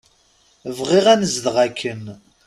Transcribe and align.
Bɣiɣ 0.77 1.05
anezdeɣ 1.13 1.55
akken. 1.65 2.03